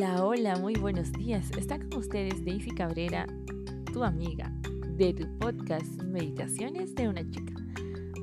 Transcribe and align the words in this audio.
Hola, 0.00 0.24
hola, 0.24 0.56
muy 0.58 0.74
buenos 0.74 1.10
días. 1.10 1.50
Está 1.58 1.76
con 1.76 1.96
ustedes 1.98 2.44
Daisy 2.44 2.70
Cabrera, 2.70 3.26
tu 3.92 4.04
amiga, 4.04 4.48
de 4.96 5.12
tu 5.12 5.26
podcast 5.38 5.90
Meditaciones 6.04 6.94
de 6.94 7.08
una 7.08 7.28
chica. 7.28 7.52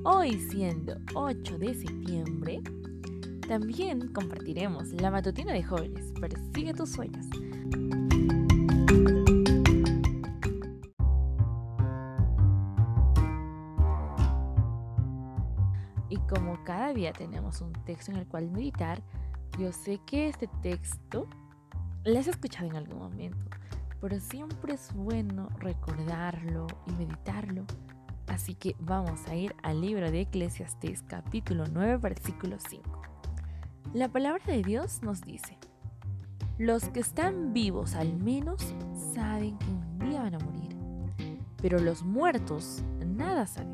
Hoy 0.05 0.39
siendo 0.39 0.95
8 1.15 1.57
de 1.57 1.73
septiembre, 1.73 2.61
también 3.45 4.07
compartiremos 4.13 4.93
la 4.93 5.11
matutina 5.11 5.51
de 5.51 5.63
jóvenes. 5.63 6.13
Persigue 6.17 6.73
tus 6.73 6.91
sueños. 6.91 7.25
Y 16.07 16.15
como 16.29 16.57
cada 16.63 16.93
día 16.93 17.11
tenemos 17.11 17.59
un 17.59 17.73
texto 17.83 18.11
en 18.11 18.19
el 18.19 18.27
cual 18.27 18.49
meditar, 18.49 19.03
yo 19.59 19.73
sé 19.73 19.99
que 20.05 20.29
este 20.29 20.47
texto 20.61 21.27
lo 22.05 22.19
has 22.19 22.27
escuchado 22.27 22.69
en 22.69 22.75
algún 22.75 22.99
momento, 22.99 23.37
pero 23.99 24.19
siempre 24.19 24.75
es 24.75 24.93
bueno 24.93 25.49
recordarlo 25.59 26.67
y 26.85 26.91
meditarlo. 26.93 27.65
Así 28.27 28.53
que 28.53 28.75
vamos 28.79 29.27
a 29.27 29.35
ir 29.35 29.55
al 29.63 29.81
libro 29.81 30.11
de 30.11 30.21
Eclesiastes 30.21 31.01
capítulo 31.07 31.65
9 31.71 31.97
versículo 31.97 32.57
5. 32.59 33.01
La 33.93 34.07
palabra 34.09 34.43
de 34.45 34.61
Dios 34.61 35.01
nos 35.01 35.21
dice, 35.21 35.57
los 36.59 36.89
que 36.89 36.99
están 36.99 37.53
vivos 37.53 37.95
al 37.95 38.15
menos 38.15 38.61
saben 39.15 39.57
que 39.57 39.65
un 39.65 39.99
día 39.99 40.21
van 40.21 40.35
a 40.35 40.39
morir, 40.39 40.75
pero 41.59 41.79
los 41.79 42.03
muertos 42.03 42.83
nada 43.03 43.47
saben. 43.47 43.73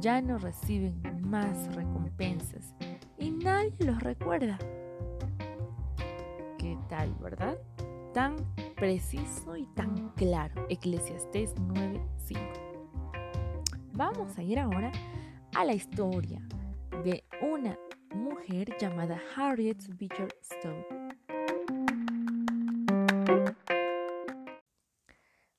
Ya 0.00 0.22
no 0.22 0.38
reciben 0.38 1.02
más 1.20 1.74
recompensas 1.74 2.74
y 3.18 3.30
nadie 3.30 3.74
los 3.80 4.02
recuerda. 4.02 4.58
¿Qué 6.92 6.98
tal, 6.98 7.14
verdad? 7.14 7.58
Tan 8.12 8.36
preciso 8.74 9.56
y 9.56 9.64
tan 9.68 10.10
claro. 10.10 10.66
Eclesiastés 10.68 11.54
9:5. 11.56 12.36
Vamos 13.94 14.36
a 14.36 14.42
ir 14.42 14.58
ahora 14.58 14.92
a 15.54 15.64
la 15.64 15.72
historia 15.72 16.46
de 17.02 17.24
una 17.40 17.78
mujer 18.14 18.76
llamada 18.78 19.18
Harriet 19.34 19.78
Beecher 19.96 20.36
Stowe. 20.42 20.86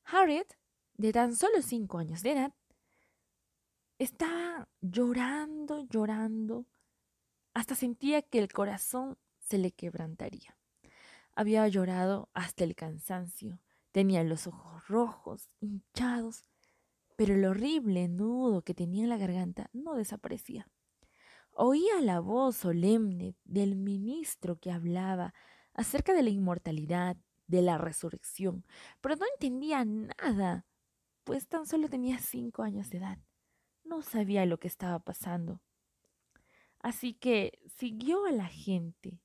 Harriet, 0.04 0.56
de 0.98 1.12
tan 1.12 1.36
solo 1.36 1.64
5 1.64 1.98
años 1.98 2.22
de 2.22 2.34
edad, 2.34 2.54
estaba 3.98 4.70
llorando, 4.82 5.88
llorando 5.90 6.68
hasta 7.56 7.74
sentía 7.74 8.22
que 8.22 8.38
el 8.38 8.54
corazón 8.54 9.18
se 9.40 9.58
le 9.58 9.72
quebrantaría. 9.72 10.56
Había 11.36 11.68
llorado 11.68 12.30
hasta 12.34 12.64
el 12.64 12.76
cansancio, 12.76 13.60
tenía 13.92 14.24
los 14.24 14.48
ojos 14.48 14.88
rojos, 14.88 15.50
hinchados, 15.60 16.46
pero 17.16 17.36
el 17.36 17.46
horrible 17.46 18.08
nudo 18.08 18.64
que 18.64 18.74
tenía 18.74 19.04
en 19.04 19.10
la 19.10 19.18
garganta 19.18 19.70
no 19.74 19.96
desaparecía. 19.96 20.68
Oía 21.52 22.02
la 22.02 22.20
voz 22.20 22.58
solemne 22.58 23.36
del 23.44 23.76
ministro 23.76 24.60
que 24.60 24.72
hablaba 24.72 25.34
acerca 25.74 26.14
de 26.14 26.24
la 26.24 26.30
inmortalidad, 26.30 27.18
de 27.48 27.62
la 27.62 27.78
resurrección, 27.78 28.66
pero 29.02 29.16
no 29.16 29.26
entendía 29.34 29.86
nada, 29.86 30.66
pues 31.24 31.48
tan 31.48 31.66
solo 31.66 31.90
tenía 31.90 32.20
cinco 32.20 32.64
años 32.64 32.90
de 32.90 32.98
edad. 33.00 33.20
No 33.84 34.02
sabía 34.02 34.46
lo 34.46 34.60
que 34.60 34.68
estaba 34.68 35.00
pasando. 35.00 35.62
Así 36.80 37.14
que 37.14 37.60
siguió 37.78 38.26
a 38.26 38.32
la 38.32 38.48
gente. 38.48 39.23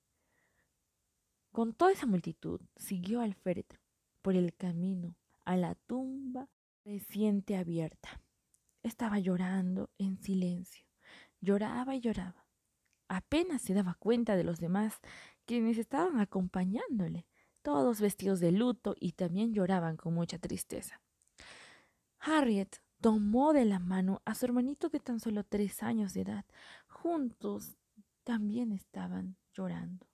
Con 1.53 1.73
toda 1.73 1.93
esa 1.93 2.07
multitud, 2.07 2.61
siguió 2.77 3.21
al 3.21 3.35
féretro 3.35 3.81
por 4.23 4.37
el 4.37 4.55
camino 4.55 5.17
a 5.45 5.57
la 5.57 5.75
tumba 5.75 6.49
reciente 6.85 7.57
abierta. 7.57 8.23
Estaba 8.83 9.19
llorando 9.19 9.91
en 9.99 10.19
silencio. 10.19 10.85
Lloraba 11.41 11.95
y 11.95 12.01
lloraba. 12.01 12.47
Apenas 13.09 13.63
se 13.63 13.75
daba 13.75 13.95
cuenta 13.95 14.37
de 14.37 14.45
los 14.45 14.61
demás 14.61 15.01
quienes 15.47 15.79
estaban 15.79 16.21
acompañándole, 16.21 17.27
todos 17.63 18.01
vestidos 18.01 18.41
de 18.41 18.53
luto 18.53 18.95
y 19.01 19.13
también 19.13 19.55
lloraban 19.55 19.97
con 19.97 20.15
mucha 20.15 20.39
tristeza. 20.39 21.01
Harriet 22.19 22.83
tomó 23.01 23.53
de 23.53 23.65
la 23.65 23.79
mano 23.79 24.21
a 24.25 24.35
su 24.35 24.45
hermanito 24.45 24.89
de 24.89 25.01
tan 25.01 25.21
solo 25.21 25.45
tres 25.45 25.83
años 25.83 26.13
de 26.15 26.23
edad. 26.23 26.45
Juntos 26.89 27.79
también 28.25 28.73
estaban 28.73 29.37
llorando. 29.53 30.08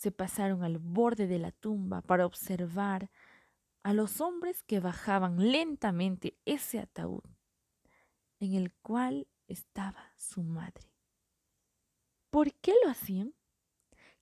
Se 0.00 0.10
pasaron 0.10 0.64
al 0.64 0.78
borde 0.78 1.26
de 1.26 1.38
la 1.38 1.52
tumba 1.52 2.00
para 2.00 2.24
observar 2.24 3.10
a 3.82 3.92
los 3.92 4.22
hombres 4.22 4.62
que 4.62 4.80
bajaban 4.80 5.52
lentamente 5.52 6.38
ese 6.46 6.78
ataúd 6.78 7.20
en 8.38 8.54
el 8.54 8.72
cual 8.72 9.28
estaba 9.46 10.10
su 10.16 10.42
madre. 10.42 10.90
¿Por 12.30 12.54
qué 12.54 12.72
lo 12.82 12.90
hacían? 12.90 13.34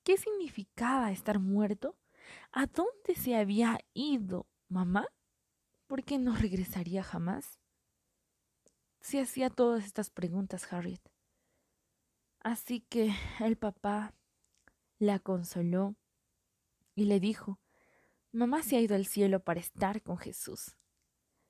¿Qué 0.02 0.16
significaba 0.16 1.12
estar 1.12 1.38
muerto? 1.38 1.96
¿A 2.50 2.66
dónde 2.66 3.14
se 3.14 3.36
había 3.36 3.78
ido 3.94 4.48
mamá? 4.68 5.06
¿Por 5.86 6.02
qué 6.02 6.18
no 6.18 6.34
regresaría 6.34 7.04
jamás? 7.04 7.60
Se 9.00 9.20
hacía 9.20 9.48
todas 9.48 9.84
estas 9.84 10.10
preguntas 10.10 10.72
Harriet. 10.72 11.08
Así 12.40 12.80
que 12.80 13.14
el 13.38 13.56
papá 13.56 14.12
la 14.98 15.18
consoló 15.18 15.96
y 16.94 17.04
le 17.04 17.20
dijo, 17.20 17.58
Mamá 18.32 18.62
se 18.62 18.76
ha 18.76 18.80
ido 18.80 18.94
al 18.94 19.06
cielo 19.06 19.40
para 19.40 19.60
estar 19.60 20.02
con 20.02 20.18
Jesús. 20.18 20.76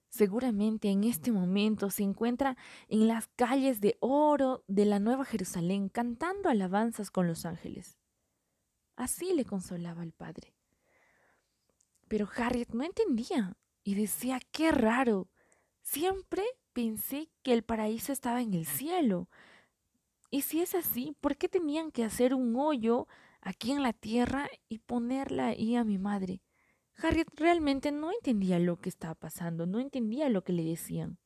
Seguramente 0.09 0.89
en 0.89 1.05
este 1.05 1.33
momento 1.33 1.91
se 1.91 2.03
encuentra 2.03 2.57
en 2.89 3.09
las 3.09 3.27
calles 3.29 3.81
de 3.81 3.99
oro 4.01 4.65
de 4.69 4.87
la 4.87 5.01
Nueva 5.01 5.25
Jerusalén 5.25 5.89
cantando 5.89 6.49
alabanzas 6.49 7.11
con 7.11 7.27
los 7.27 7.45
ángeles. 7.45 7.99
Así 8.97 9.35
le 9.35 9.45
consolaba 9.45 10.03
el 10.03 10.13
padre. 10.13 10.55
Pero 12.09 12.29
Harriet 12.35 12.71
no 12.73 12.85
entendía 12.85 13.57
y 13.85 13.95
decía, 13.95 14.41
qué 14.51 14.73
raro. 14.73 15.29
Siempre 15.83 16.43
pensé 16.73 17.29
que 17.43 17.53
el 17.53 17.63
paraíso 17.63 18.13
estaba 18.13 18.41
en 18.41 18.55
el 18.55 18.67
cielo. 18.67 19.29
Y 20.31 20.43
si 20.43 20.61
es 20.61 20.75
así, 20.75 21.17
¿por 21.21 21.37
qué 21.37 21.49
tenían 21.49 21.91
que 21.91 22.05
hacer 22.05 22.35
un 22.35 22.57
hoyo 22.57 23.09
aquí 23.41 23.73
en 23.73 23.83
la 23.83 23.93
tierra 23.93 24.49
y 24.69 24.79
ponerla 24.79 25.49
ahí 25.49 25.77
a 25.77 25.85
mi 25.85 25.99
madre? 25.99 26.43
Harriet 27.01 27.29
realmente 27.37 27.93
no 27.93 28.11
entendía 28.11 28.59
lo 28.59 28.77
que 28.77 28.89
estaba 28.89 29.15
pasando, 29.15 29.67
no 29.67 29.79
entendía 29.79 30.29
lo 30.29 30.43
que 30.43 30.53
le 30.53 30.65
decían. 30.65 31.19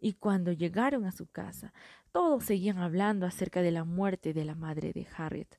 Y 0.00 0.12
cuando 0.14 0.52
llegaron 0.52 1.04
a 1.04 1.12
su 1.12 1.26
casa, 1.26 1.72
todos 2.12 2.44
seguían 2.44 2.78
hablando 2.78 3.26
acerca 3.26 3.62
de 3.62 3.72
la 3.72 3.84
muerte 3.84 4.32
de 4.32 4.44
la 4.44 4.54
madre 4.54 4.92
de 4.92 5.06
Harriet. 5.16 5.58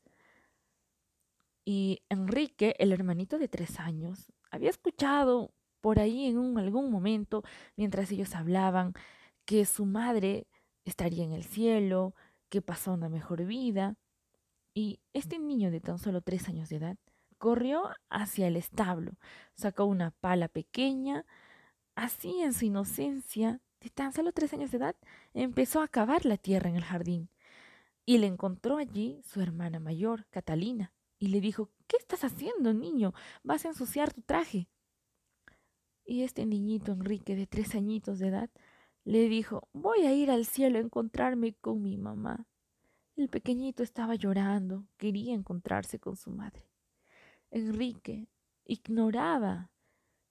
Y 1.65 2.01
Enrique, 2.09 2.75
el 2.79 2.93
hermanito 2.93 3.37
de 3.37 3.47
tres 3.47 3.79
años, 3.79 4.31
había 4.49 4.69
escuchado 4.69 5.53
por 5.81 5.99
ahí 5.99 6.25
en 6.25 6.57
algún 6.57 6.91
momento, 6.91 7.43
mientras 7.75 8.11
ellos 8.11 8.35
hablaban, 8.35 8.93
que 9.45 9.65
su 9.65 9.85
madre 9.85 10.47
estaría 10.85 11.23
en 11.23 11.33
el 11.33 11.43
cielo, 11.43 12.15
que 12.49 12.61
pasó 12.61 12.93
una 12.93 13.09
mejor 13.09 13.45
vida. 13.45 13.95
Y 14.79 15.01
este 15.11 15.39
niño 15.39 15.71
de 15.71 15.81
tan 15.81 15.99
solo 15.99 16.21
tres 16.21 16.47
años 16.47 16.69
de 16.69 16.77
edad 16.77 16.97
corrió 17.37 17.89
hacia 18.09 18.47
el 18.47 18.55
establo, 18.55 19.11
sacó 19.53 19.83
una 19.83 20.11
pala 20.11 20.47
pequeña, 20.47 21.25
así 21.95 22.39
en 22.39 22.53
su 22.53 22.63
inocencia, 22.63 23.59
de 23.81 23.89
tan 23.89 24.13
solo 24.13 24.31
tres 24.31 24.53
años 24.53 24.71
de 24.71 24.77
edad, 24.77 24.95
empezó 25.33 25.81
a 25.81 25.89
cavar 25.89 26.25
la 26.25 26.37
tierra 26.37 26.69
en 26.69 26.77
el 26.77 26.85
jardín. 26.85 27.29
Y 28.05 28.19
le 28.19 28.27
encontró 28.27 28.77
allí 28.77 29.21
su 29.25 29.41
hermana 29.41 29.81
mayor, 29.81 30.27
Catalina, 30.29 30.93
y 31.19 31.27
le 31.27 31.41
dijo, 31.41 31.69
¿qué 31.87 31.97
estás 31.97 32.23
haciendo, 32.23 32.73
niño? 32.73 33.13
Vas 33.43 33.65
a 33.65 33.69
ensuciar 33.69 34.13
tu 34.13 34.21
traje. 34.21 34.69
Y 36.05 36.23
este 36.23 36.45
niñito 36.45 36.93
Enrique, 36.93 37.35
de 37.35 37.47
tres 37.47 37.75
añitos 37.75 38.17
de 38.19 38.29
edad, 38.29 38.49
le 39.03 39.27
dijo, 39.27 39.67
voy 39.73 40.05
a 40.05 40.13
ir 40.13 40.31
al 40.31 40.45
cielo 40.45 40.77
a 40.77 40.81
encontrarme 40.81 41.53
con 41.55 41.81
mi 41.81 41.97
mamá. 41.97 42.47
El 43.19 43.27
pequeñito 43.27 43.83
estaba 43.83 44.15
llorando, 44.15 44.87
quería 44.95 45.33
encontrarse 45.33 45.99
con 45.99 46.15
su 46.15 46.31
madre. 46.31 46.69
Enrique 47.51 48.29
ignoraba 48.63 49.71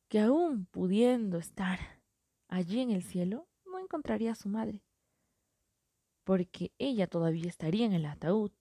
que 0.08 0.20
aún 0.20 0.64
pudiendo 0.64 1.36
estar 1.36 1.78
allí 2.48 2.80
en 2.80 2.90
el 2.90 3.02
cielo, 3.02 3.46
no 3.66 3.78
encontraría 3.78 4.32
a 4.32 4.36
su 4.36 4.48
madre, 4.48 4.82
porque 6.24 6.72
ella 6.78 7.06
todavía 7.06 7.50
estaría 7.50 7.84
en 7.84 7.92
el 7.92 8.06
ataúd, 8.06 8.52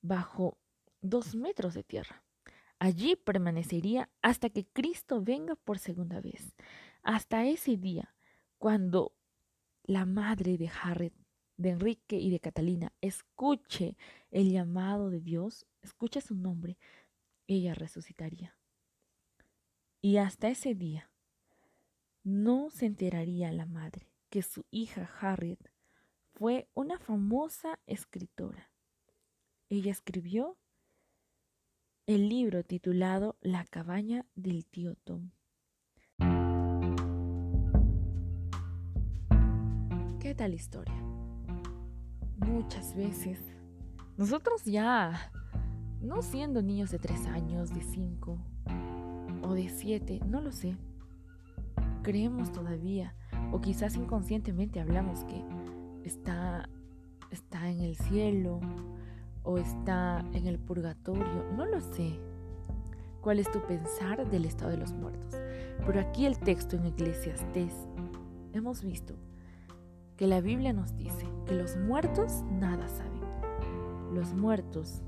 bajo 0.00 0.56
dos 1.02 1.34
metros 1.34 1.74
de 1.74 1.84
tierra. 1.84 2.24
Allí 2.78 3.16
permanecería 3.16 4.08
hasta 4.22 4.48
que 4.48 4.64
Cristo 4.64 5.20
venga 5.20 5.56
por 5.56 5.78
segunda 5.78 6.22
vez, 6.22 6.54
hasta 7.02 7.44
ese 7.44 7.76
día, 7.76 8.14
cuando 8.56 9.12
la 9.82 10.06
madre 10.06 10.56
de 10.56 10.70
Harriet 10.70 11.21
de 11.62 11.70
Enrique 11.70 12.16
y 12.16 12.30
de 12.30 12.40
Catalina 12.40 12.92
escuche 13.00 13.96
el 14.30 14.50
llamado 14.50 15.10
de 15.10 15.20
Dios, 15.20 15.66
escuche 15.80 16.20
su 16.20 16.34
nombre, 16.34 16.76
ella 17.46 17.74
resucitaría. 17.74 18.56
Y 20.00 20.16
hasta 20.16 20.48
ese 20.48 20.74
día 20.74 21.10
no 22.24 22.70
se 22.70 22.86
enteraría 22.86 23.52
la 23.52 23.66
madre 23.66 24.08
que 24.30 24.42
su 24.42 24.64
hija 24.70 25.10
Harriet 25.20 25.70
fue 26.34 26.68
una 26.74 26.98
famosa 26.98 27.78
escritora. 27.86 28.70
Ella 29.68 29.92
escribió 29.92 30.56
el 32.06 32.28
libro 32.28 32.64
titulado 32.64 33.36
La 33.40 33.64
cabaña 33.64 34.26
del 34.34 34.66
tío 34.66 34.96
Tom. 34.96 35.30
¿Qué 40.20 40.34
tal 40.34 40.54
historia? 40.54 41.11
Muchas 42.52 42.94
veces 42.94 43.40
nosotros 44.18 44.64
ya, 44.64 45.32
no 46.02 46.20
siendo 46.20 46.60
niños 46.60 46.90
de 46.90 46.98
tres 46.98 47.26
años, 47.26 47.72
de 47.72 47.80
cinco 47.82 48.38
o 49.42 49.54
de 49.54 49.70
siete, 49.70 50.20
no 50.26 50.42
lo 50.42 50.52
sé, 50.52 50.76
creemos 52.02 52.52
todavía 52.52 53.14
o 53.52 53.62
quizás 53.62 53.96
inconscientemente 53.96 54.80
hablamos 54.80 55.24
que 55.24 55.42
está, 56.04 56.68
está 57.30 57.70
en 57.70 57.80
el 57.80 57.96
cielo 57.96 58.60
o 59.44 59.56
está 59.56 60.22
en 60.34 60.46
el 60.46 60.58
purgatorio, 60.58 61.50
no 61.56 61.64
lo 61.64 61.80
sé. 61.80 62.20
¿Cuál 63.22 63.38
es 63.38 63.50
tu 63.50 63.62
pensar 63.66 64.28
del 64.30 64.44
estado 64.44 64.72
de 64.72 64.76
los 64.76 64.92
muertos? 64.92 65.40
Pero 65.86 66.00
aquí 66.00 66.26
el 66.26 66.38
texto 66.38 66.76
en 66.76 66.84
Eclesiastés 66.84 67.72
hemos 68.52 68.82
visto 68.82 69.14
que 70.22 70.28
la 70.28 70.40
Biblia 70.40 70.72
nos 70.72 70.96
dice 70.96 71.26
que 71.46 71.54
los 71.56 71.76
muertos 71.76 72.44
nada 72.48 72.86
saben. 72.86 73.22
Los 74.14 74.34
muertos, 74.34 75.02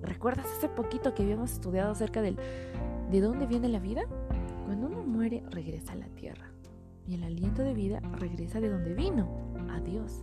¿recuerdas 0.00 0.46
ese 0.58 0.68
poquito 0.68 1.12
que 1.12 1.24
habíamos 1.24 1.50
estudiado 1.50 1.90
acerca 1.90 2.22
del 2.22 2.36
de 3.10 3.20
dónde 3.20 3.48
viene 3.48 3.68
la 3.68 3.80
vida? 3.80 4.02
Cuando 4.66 4.86
uno 4.86 5.02
muere 5.02 5.42
regresa 5.50 5.94
a 5.94 5.96
la 5.96 6.06
tierra 6.10 6.52
y 7.04 7.16
el 7.16 7.24
aliento 7.24 7.62
de 7.62 7.74
vida 7.74 7.98
regresa 8.12 8.60
de 8.60 8.68
donde 8.68 8.94
vino, 8.94 9.28
a 9.70 9.80
Dios. 9.80 10.22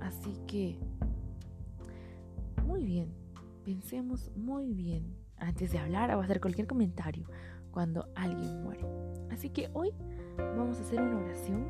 Así 0.00 0.40
que, 0.48 0.80
muy 2.66 2.84
bien, 2.84 3.14
pensemos 3.64 4.32
muy 4.34 4.74
bien 4.74 5.14
antes 5.36 5.70
de 5.70 5.78
hablar 5.78 6.12
o 6.16 6.20
hacer 6.20 6.40
cualquier 6.40 6.66
comentario 6.66 7.28
cuando 7.70 8.08
alguien 8.16 8.60
muere. 8.64 8.84
Así 9.30 9.50
que 9.50 9.70
hoy 9.72 9.92
vamos 10.36 10.78
a 10.78 10.82
hacer 10.82 11.00
una 11.00 11.20
oración 11.20 11.64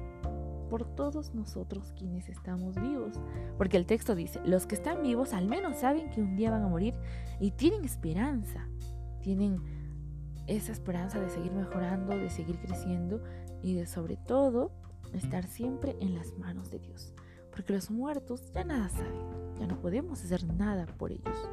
por 0.72 0.86
todos 0.86 1.34
nosotros 1.34 1.92
quienes 1.98 2.30
estamos 2.30 2.76
vivos. 2.76 3.20
Porque 3.58 3.76
el 3.76 3.84
texto 3.84 4.14
dice, 4.14 4.40
los 4.46 4.66
que 4.66 4.74
están 4.74 5.02
vivos 5.02 5.34
al 5.34 5.46
menos 5.46 5.76
saben 5.76 6.08
que 6.08 6.22
un 6.22 6.34
día 6.34 6.50
van 6.50 6.62
a 6.62 6.68
morir 6.68 6.94
y 7.40 7.50
tienen 7.50 7.84
esperanza. 7.84 8.66
Tienen 9.20 9.60
esa 10.46 10.72
esperanza 10.72 11.20
de 11.20 11.28
seguir 11.28 11.52
mejorando, 11.52 12.16
de 12.16 12.30
seguir 12.30 12.58
creciendo 12.58 13.22
y 13.62 13.74
de 13.74 13.84
sobre 13.84 14.16
todo 14.16 14.72
estar 15.12 15.44
siempre 15.44 15.94
en 16.00 16.14
las 16.14 16.32
manos 16.38 16.70
de 16.70 16.78
Dios 16.78 17.12
porque 17.50 17.74
los 17.74 17.90
muertos 17.90 18.50
ya 18.54 18.64
nada 18.64 18.88
saben, 18.88 19.58
ya 19.60 19.66
no 19.66 19.78
podemos 19.78 20.24
hacer 20.24 20.42
nada 20.54 20.86
por 20.86 21.12
ellos. 21.12 21.50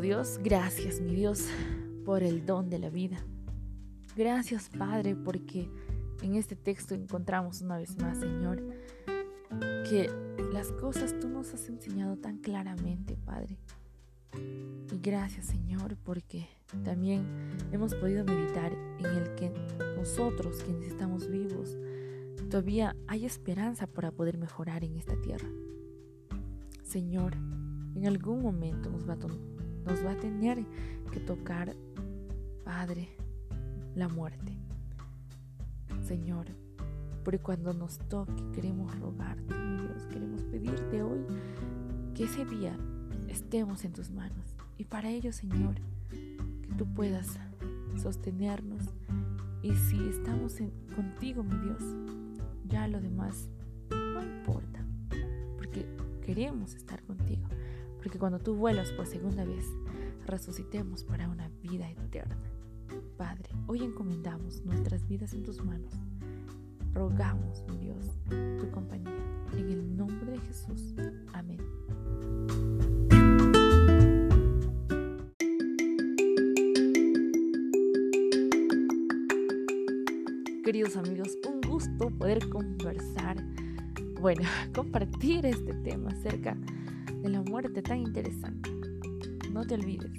Dios, 0.00 0.38
gracias 0.42 1.00
mi 1.00 1.14
Dios 1.14 1.46
por 2.04 2.22
el 2.22 2.44
don 2.44 2.68
de 2.68 2.78
la 2.78 2.90
vida. 2.90 3.18
Gracias 4.16 4.68
Padre 4.68 5.14
porque 5.14 5.70
en 6.22 6.34
este 6.34 6.56
texto 6.56 6.94
encontramos 6.94 7.62
una 7.62 7.78
vez 7.78 7.96
más, 7.98 8.18
Señor, 8.18 8.62
que 9.88 10.10
las 10.52 10.72
cosas 10.72 11.18
tú 11.20 11.28
nos 11.28 11.52
has 11.54 11.68
enseñado 11.68 12.16
tan 12.16 12.38
claramente, 12.38 13.16
Padre. 13.24 13.58
Y 14.92 14.98
gracias, 14.98 15.46
Señor, 15.46 15.96
porque 16.04 16.46
también 16.84 17.26
hemos 17.72 17.94
podido 17.94 18.24
meditar 18.24 18.72
en 18.98 19.06
el 19.06 19.34
que 19.34 19.52
nosotros, 19.96 20.62
quienes 20.64 20.88
estamos 20.88 21.30
vivos, 21.30 21.76
todavía 22.50 22.94
hay 23.06 23.24
esperanza 23.24 23.86
para 23.86 24.10
poder 24.10 24.38
mejorar 24.38 24.84
en 24.84 24.96
esta 24.96 25.20
tierra. 25.20 25.48
Señor, 26.82 27.34
en 27.94 28.06
algún 28.06 28.42
momento 28.42 28.90
nos 28.90 29.08
va 29.08 29.14
a, 29.14 29.18
nos 29.86 30.04
va 30.04 30.12
a 30.12 30.16
tener 30.16 30.64
que 31.12 31.20
tocar, 31.20 31.74
Padre, 32.64 33.08
la 33.94 34.08
muerte. 34.08 34.52
Señor, 36.06 36.46
porque 37.24 37.38
cuando 37.38 37.72
nos 37.72 37.98
toque 37.98 38.42
queremos 38.54 38.96
rogarte, 39.00 39.54
mi 39.54 39.82
Dios, 39.82 40.06
queremos 40.06 40.42
pedirte 40.42 41.02
hoy 41.02 41.24
que 42.14 42.24
ese 42.24 42.44
día 42.44 42.76
estemos 43.28 43.84
en 43.84 43.92
tus 43.92 44.10
manos. 44.10 44.56
Y 44.78 44.84
para 44.84 45.10
ello, 45.10 45.32
Señor, 45.32 45.76
que 46.10 46.74
tú 46.76 46.86
puedas 46.94 47.38
sostenernos. 48.00 48.82
Y 49.62 49.74
si 49.74 50.08
estamos 50.08 50.58
contigo, 50.94 51.42
mi 51.42 51.56
Dios, 51.56 51.82
ya 52.68 52.86
lo 52.86 53.00
demás 53.00 53.48
no 53.90 54.22
importa. 54.22 54.84
Porque 55.56 55.86
queremos 56.24 56.74
estar 56.74 57.02
contigo. 57.02 57.48
Porque 58.06 58.20
cuando 58.20 58.38
tú 58.38 58.54
vuelas 58.54 58.92
por 58.92 59.04
segunda 59.04 59.44
vez, 59.44 59.64
resucitemos 60.26 61.02
para 61.02 61.28
una 61.28 61.48
vida 61.60 61.90
eterna. 61.90 62.36
Padre, 63.16 63.50
hoy 63.66 63.82
encomendamos 63.82 64.64
nuestras 64.64 65.08
vidas 65.08 65.32
en 65.32 65.42
tus 65.42 65.60
manos 65.64 65.92
rogamos, 66.94 67.64
Dios, 67.80 68.16
tu 68.60 68.70
compañía. 68.70 69.10
En 69.54 69.70
el 69.70 69.96
nombre 69.96 70.30
de 70.30 70.38
Jesús. 70.38 70.94
Amén. 71.32 71.58
Queridos 80.64 80.96
amigos, 80.96 81.36
un 81.48 81.60
gusto 81.68 82.08
poder 82.10 82.48
conversar, 82.50 83.36
bueno, 84.20 84.42
compartir 84.72 85.44
este 85.44 85.74
tema 85.74 86.10
acerca 86.10 86.56
la 87.28 87.42
muerte 87.42 87.82
tan 87.82 87.98
interesante. 87.98 88.70
No 89.52 89.64
te 89.64 89.74
olvides, 89.74 90.12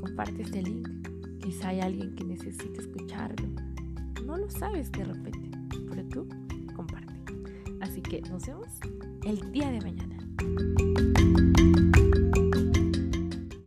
comparte 0.00 0.42
este 0.42 0.62
link. 0.62 0.88
Quizá 1.40 1.68
hay 1.68 1.80
alguien 1.80 2.14
que 2.14 2.24
necesite 2.24 2.80
escucharlo. 2.80 3.48
No 4.24 4.36
lo 4.36 4.48
sabes 4.50 4.90
de 4.92 5.04
repente 5.04 5.44
tú 6.02 6.26
comparte. 6.74 7.14
Así 7.80 8.00
que 8.00 8.20
nos 8.22 8.46
vemos 8.46 8.68
el 9.24 9.52
día 9.52 9.70
de 9.70 9.80
mañana. 9.80 11.43